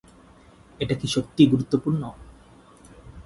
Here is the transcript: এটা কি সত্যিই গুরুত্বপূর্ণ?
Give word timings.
এটা 0.79 0.95
কি 0.95 1.07
সত্যিই 1.07 1.47
গুরুত্বপূর্ণ? 1.47 2.01